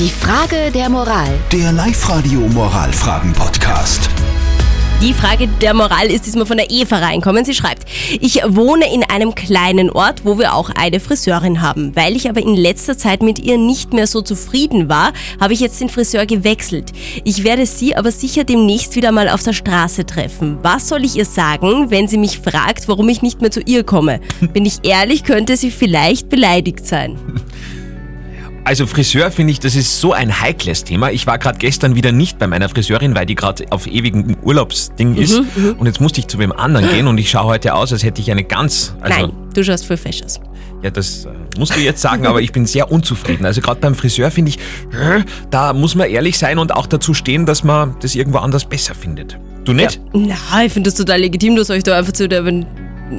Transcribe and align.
Die 0.00 0.08
Frage 0.08 0.70
der 0.72 0.88
Moral. 0.88 1.28
Der 1.52 1.72
Live-Radio 1.72 2.40
Moralfragen-Podcast. 2.40 4.08
Die 5.02 5.12
Frage 5.12 5.46
der 5.60 5.74
Moral 5.74 6.06
ist 6.06 6.24
diesmal 6.24 6.46
von 6.46 6.56
der 6.56 6.70
Eva 6.70 7.00
reinkommen. 7.00 7.44
Sie 7.44 7.52
schreibt, 7.52 7.84
ich 8.18 8.40
wohne 8.46 8.90
in 8.94 9.04
einem 9.04 9.34
kleinen 9.34 9.90
Ort, 9.90 10.24
wo 10.24 10.38
wir 10.38 10.54
auch 10.54 10.70
eine 10.70 11.00
Friseurin 11.00 11.60
haben. 11.60 11.94
Weil 11.96 12.16
ich 12.16 12.30
aber 12.30 12.40
in 12.40 12.56
letzter 12.56 12.96
Zeit 12.96 13.22
mit 13.22 13.40
ihr 13.40 13.58
nicht 13.58 13.92
mehr 13.92 14.06
so 14.06 14.22
zufrieden 14.22 14.88
war, 14.88 15.12
habe 15.38 15.52
ich 15.52 15.60
jetzt 15.60 15.78
den 15.82 15.90
Friseur 15.90 16.24
gewechselt. 16.24 16.92
Ich 17.24 17.44
werde 17.44 17.66
sie 17.66 17.94
aber 17.94 18.10
sicher 18.10 18.44
demnächst 18.44 18.96
wieder 18.96 19.12
mal 19.12 19.28
auf 19.28 19.42
der 19.42 19.52
Straße 19.52 20.06
treffen. 20.06 20.60
Was 20.62 20.88
soll 20.88 21.04
ich 21.04 21.16
ihr 21.16 21.26
sagen, 21.26 21.90
wenn 21.90 22.08
sie 22.08 22.16
mich 22.16 22.38
fragt, 22.38 22.88
warum 22.88 23.10
ich 23.10 23.20
nicht 23.20 23.42
mehr 23.42 23.50
zu 23.50 23.60
ihr 23.60 23.84
komme? 23.84 24.20
Bin 24.54 24.64
ich 24.64 24.78
ehrlich, 24.82 25.24
könnte 25.24 25.58
sie 25.58 25.70
vielleicht 25.70 26.30
beleidigt 26.30 26.86
sein. 26.86 27.18
Also 28.64 28.86
Friseur 28.86 29.30
finde 29.30 29.52
ich, 29.52 29.60
das 29.60 29.74
ist 29.74 30.00
so 30.00 30.12
ein 30.12 30.40
heikles 30.40 30.84
Thema. 30.84 31.10
Ich 31.10 31.26
war 31.26 31.38
gerade 31.38 31.58
gestern 31.58 31.94
wieder 31.94 32.12
nicht 32.12 32.38
bei 32.38 32.46
meiner 32.46 32.68
Friseurin, 32.68 33.14
weil 33.14 33.26
die 33.26 33.34
gerade 33.34 33.64
auf 33.70 33.86
ewigem 33.86 34.36
Urlaubsding 34.42 35.16
ist. 35.16 35.42
Und 35.78 35.86
jetzt 35.86 36.00
musste 36.00 36.20
ich 36.20 36.28
zu 36.28 36.38
wem 36.38 36.52
anderen 36.52 36.88
gehen 36.88 37.06
und 37.06 37.18
ich 37.18 37.30
schaue 37.30 37.46
heute 37.46 37.74
aus, 37.74 37.92
als 37.92 38.02
hätte 38.02 38.20
ich 38.20 38.30
eine 38.30 38.44
ganz... 38.44 38.94
Also, 39.00 39.20
Nein, 39.20 39.32
du 39.54 39.64
schaust 39.64 39.86
voll 39.86 39.96
fesch 39.96 40.22
aus. 40.22 40.40
Ja, 40.82 40.90
das 40.90 41.26
äh, 41.26 41.28
musst 41.58 41.76
du 41.76 41.80
jetzt 41.80 42.00
sagen, 42.00 42.26
aber 42.26 42.40
ich 42.40 42.52
bin 42.52 42.64
sehr 42.64 42.90
unzufrieden. 42.90 43.44
Also 43.44 43.60
gerade 43.60 43.80
beim 43.80 43.94
Friseur 43.94 44.30
finde 44.30 44.50
ich, 44.50 44.58
äh, 44.92 45.22
da 45.50 45.72
muss 45.72 45.94
man 45.94 46.08
ehrlich 46.08 46.38
sein 46.38 46.58
und 46.58 46.74
auch 46.74 46.86
dazu 46.86 47.12
stehen, 47.12 47.44
dass 47.44 47.64
man 47.64 47.96
das 48.00 48.14
irgendwo 48.14 48.38
anders 48.38 48.64
besser 48.64 48.94
findet. 48.94 49.38
Du 49.64 49.72
nicht? 49.72 50.00
Na, 50.14 50.64
ich 50.64 50.72
finde 50.72 50.88
das 50.88 50.96
total 50.96 51.20
legitim, 51.20 51.56
dass 51.56 51.68
euch 51.70 51.82
da 51.82 51.98
einfach 51.98 52.12
zu 52.12 52.28
der, 52.28 52.44
wenn 52.46 52.66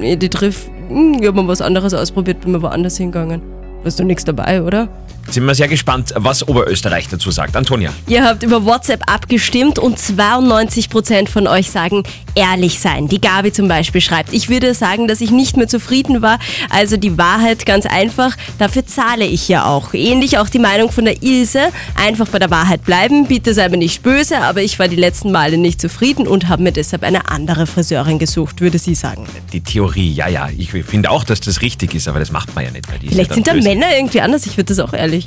ihr 0.00 0.16
die 0.16 0.28
trifft, 0.28 0.68
hm, 0.88 1.18
ich 1.20 1.26
hab 1.26 1.34
mal 1.34 1.48
was 1.48 1.60
anderes 1.60 1.94
ausprobiert, 1.94 2.42
bin 2.42 2.52
mal 2.52 2.62
woanders 2.62 2.96
hingegangen. 2.96 3.42
Ist 3.84 3.98
doch 3.98 4.04
nichts 4.04 4.24
dabei, 4.24 4.62
oder? 4.62 4.88
Sind 5.30 5.44
wir 5.44 5.54
sehr 5.54 5.68
gespannt, 5.68 6.14
was 6.16 6.48
Oberösterreich 6.48 7.06
dazu 7.08 7.30
sagt. 7.30 7.54
Antonia. 7.54 7.92
Ihr 8.06 8.24
habt 8.24 8.42
über 8.42 8.64
WhatsApp 8.64 9.02
abgestimmt 9.06 9.78
und 9.78 9.98
92% 9.98 11.28
von 11.28 11.46
euch 11.46 11.70
sagen, 11.70 12.02
ehrlich 12.34 12.80
sein. 12.80 13.08
Die 13.08 13.20
Gabi 13.20 13.52
zum 13.52 13.68
Beispiel 13.68 14.00
schreibt, 14.00 14.32
ich 14.32 14.48
würde 14.48 14.72
sagen, 14.72 15.06
dass 15.06 15.20
ich 15.20 15.30
nicht 15.30 15.58
mehr 15.58 15.68
zufrieden 15.68 16.22
war. 16.22 16.38
Also 16.70 16.96
die 16.96 17.18
Wahrheit 17.18 17.66
ganz 17.66 17.84
einfach, 17.84 18.36
dafür 18.58 18.86
zahle 18.86 19.26
ich 19.26 19.48
ja 19.48 19.66
auch. 19.66 19.92
Ähnlich 19.92 20.38
auch 20.38 20.48
die 20.48 20.58
Meinung 20.58 20.90
von 20.90 21.04
der 21.04 21.22
Ilse, 21.22 21.60
einfach 21.94 22.28
bei 22.28 22.38
der 22.38 22.50
Wahrheit 22.50 22.84
bleiben. 22.84 23.26
Bitte 23.26 23.52
sei 23.52 23.68
mir 23.68 23.76
nicht 23.76 24.02
böse, 24.02 24.38
aber 24.38 24.62
ich 24.62 24.78
war 24.78 24.88
die 24.88 24.96
letzten 24.96 25.30
Male 25.30 25.58
nicht 25.58 25.78
zufrieden 25.78 26.26
und 26.26 26.48
habe 26.48 26.62
mir 26.62 26.72
deshalb 26.72 27.02
eine 27.02 27.28
andere 27.30 27.66
Friseurin 27.66 28.18
gesucht, 28.18 28.62
würde 28.62 28.78
sie 28.78 28.94
sagen. 28.94 29.26
Die 29.52 29.60
Theorie, 29.60 30.10
ja, 30.10 30.28
ja. 30.28 30.48
Ich 30.56 30.70
finde 30.70 31.10
auch, 31.10 31.24
dass 31.24 31.40
das 31.40 31.60
richtig 31.60 31.94
ist, 31.94 32.08
aber 32.08 32.18
das 32.18 32.32
macht 32.32 32.54
man 32.54 32.64
ja 32.64 32.70
nicht. 32.70 32.86
Vielleicht 32.86 33.30
ja 33.30 33.34
sind 33.34 33.46
da. 33.46 33.58
Männer 33.58 33.94
irgendwie 33.94 34.22
anders, 34.22 34.46
ich 34.46 34.56
würde 34.56 34.74
das 34.74 34.78
auch 34.78 34.94
ehrlich 34.94 35.17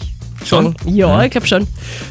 Schon? 0.45 0.75
sagen. 0.75 0.95
Ja, 0.95 1.23
ich 1.23 1.31
glaube 1.31 1.47
schon. 1.47 1.67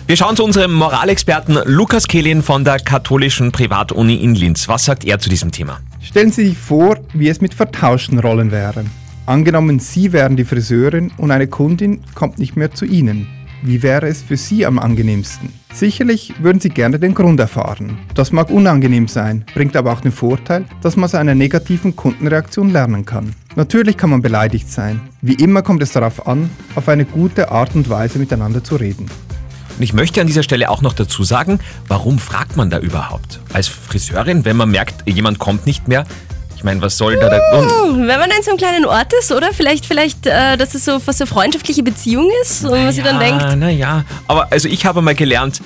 Wir 0.06 0.16
schauen 0.16 0.36
zu 0.36 0.44
unserem 0.44 0.72
Moralexperten 0.72 1.58
Lukas 1.64 2.06
Kehlin 2.06 2.42
von 2.42 2.64
der 2.64 2.78
katholischen 2.78 3.52
Privatuni 3.52 4.16
in 4.16 4.34
Linz. 4.34 4.68
Was 4.68 4.84
sagt 4.84 5.04
er 5.04 5.18
zu 5.18 5.28
diesem 5.28 5.50
Thema? 5.50 5.80
Stellen 6.00 6.32
Sie 6.32 6.46
sich 6.48 6.58
vor, 6.58 6.98
wie 7.12 7.28
es 7.28 7.40
mit 7.40 7.54
vertauschten 7.54 8.18
Rollen 8.18 8.50
wäre. 8.50 8.84
Angenommen, 9.26 9.78
Sie 9.78 10.12
wären 10.12 10.36
die 10.36 10.44
Friseurin 10.44 11.12
und 11.16 11.30
eine 11.30 11.46
Kundin 11.46 12.02
kommt 12.14 12.38
nicht 12.38 12.56
mehr 12.56 12.72
zu 12.72 12.84
Ihnen. 12.84 13.28
Wie 13.62 13.82
wäre 13.82 14.08
es 14.08 14.22
für 14.22 14.36
Sie 14.36 14.64
am 14.64 14.78
angenehmsten? 14.78 15.52
Sicherlich 15.72 16.32
würden 16.40 16.60
Sie 16.60 16.70
gerne 16.70 16.98
den 16.98 17.14
Grund 17.14 17.38
erfahren. 17.38 17.98
Das 18.14 18.32
mag 18.32 18.50
unangenehm 18.50 19.06
sein, 19.06 19.44
bringt 19.54 19.76
aber 19.76 19.92
auch 19.92 20.00
den 20.00 20.12
Vorteil, 20.12 20.64
dass 20.82 20.96
man 20.96 21.04
aus 21.04 21.14
einer 21.14 21.34
negativen 21.34 21.94
Kundenreaktion 21.94 22.72
lernen 22.72 23.04
kann. 23.04 23.34
Natürlich 23.56 23.96
kann 23.96 24.10
man 24.10 24.22
beleidigt 24.22 24.70
sein. 24.70 25.00
Wie 25.22 25.34
immer 25.34 25.62
kommt 25.62 25.82
es 25.82 25.92
darauf 25.92 26.26
an, 26.26 26.50
auf 26.76 26.88
eine 26.88 27.04
gute 27.04 27.50
Art 27.50 27.74
und 27.74 27.88
Weise 27.90 28.18
miteinander 28.18 28.62
zu 28.62 28.76
reden. 28.76 29.06
Und 29.76 29.82
ich 29.82 29.92
möchte 29.92 30.20
an 30.20 30.26
dieser 30.26 30.42
Stelle 30.42 30.70
auch 30.70 30.82
noch 30.82 30.92
dazu 30.92 31.24
sagen, 31.24 31.58
warum 31.88 32.18
fragt 32.18 32.56
man 32.56 32.70
da 32.70 32.78
überhaupt? 32.78 33.40
Als 33.52 33.66
Friseurin, 33.66 34.44
wenn 34.44 34.56
man 34.56 34.70
merkt, 34.70 35.08
jemand 35.08 35.38
kommt 35.38 35.66
nicht 35.66 35.88
mehr, 35.88 36.04
ich 36.60 36.64
meine, 36.64 36.82
was 36.82 36.98
soll 36.98 37.16
da 37.16 37.30
der 37.30 37.40
Grund? 37.50 37.70
Wenn 38.06 38.20
man 38.20 38.30
in 38.30 38.42
so 38.42 38.50
einem 38.50 38.58
kleinen 38.58 38.84
Ort 38.84 39.14
ist, 39.18 39.32
oder? 39.32 39.50
Vielleicht, 39.54 39.86
vielleicht, 39.86 40.26
äh, 40.26 40.58
dass 40.58 40.74
es 40.74 40.84
so 40.84 41.00
was 41.06 41.18
eine 41.18 41.26
freundschaftliche 41.26 41.82
Beziehung 41.82 42.28
ist 42.42 42.66
und 42.66 42.72
man 42.72 42.92
sich 42.92 43.02
dann 43.02 43.18
denkt, 43.18 43.56
Naja, 43.56 44.04
aber 44.28 44.52
also 44.52 44.68
ich 44.68 44.84
habe 44.84 45.00
mal 45.00 45.14
gelernt, 45.14 45.62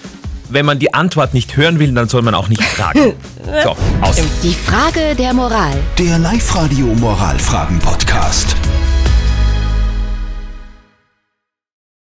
wenn 0.48 0.66
man 0.66 0.78
die 0.78 0.94
Antwort 0.94 1.34
nicht 1.34 1.56
hören 1.56 1.78
will, 1.78 1.92
dann 1.92 2.08
soll 2.08 2.22
man 2.22 2.34
auch 2.34 2.48
nicht 2.48 2.62
fragen. 2.62 3.14
so, 3.62 3.76
aus. 4.00 4.16
Die 4.42 4.54
Frage 4.54 5.14
der 5.16 5.34
Moral. 5.34 5.74
Der 5.98 6.18
Live-Radio 6.18 6.86
Moralfragen-Podcast. 6.86 8.56